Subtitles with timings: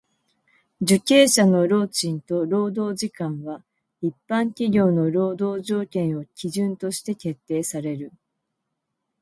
[0.81, 3.63] 受刑者の労賃と労働時間は
[4.01, 8.11] 一般企業の労働条件を基準として決定される。